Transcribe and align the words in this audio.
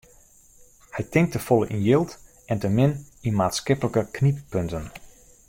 Hy 0.95 1.03
tinkt 1.13 1.31
te 1.33 1.41
folle 1.47 1.67
yn 1.75 1.83
jild 1.87 2.11
en 2.51 2.57
te 2.61 2.67
min 2.77 2.93
yn 3.27 3.37
maatskiplike 3.39 4.03
knyppunten. 4.15 4.85